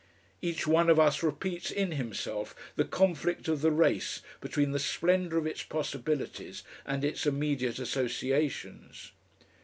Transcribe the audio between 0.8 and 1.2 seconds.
of